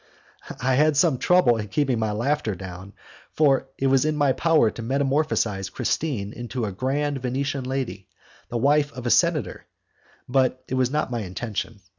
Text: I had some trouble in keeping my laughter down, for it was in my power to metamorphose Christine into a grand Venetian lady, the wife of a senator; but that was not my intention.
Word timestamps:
I 0.59 0.73
had 0.73 0.97
some 0.97 1.19
trouble 1.19 1.57
in 1.57 1.67
keeping 1.67 1.99
my 1.99 2.11
laughter 2.11 2.55
down, 2.55 2.93
for 3.33 3.67
it 3.77 3.85
was 3.85 4.03
in 4.03 4.15
my 4.17 4.31
power 4.31 4.71
to 4.71 4.81
metamorphose 4.81 5.69
Christine 5.69 6.33
into 6.33 6.65
a 6.65 6.71
grand 6.71 7.21
Venetian 7.21 7.65
lady, 7.65 8.07
the 8.49 8.57
wife 8.57 8.91
of 8.93 9.05
a 9.05 9.11
senator; 9.11 9.67
but 10.27 10.67
that 10.69 10.75
was 10.75 10.89
not 10.89 11.11
my 11.11 11.21
intention. 11.21 11.81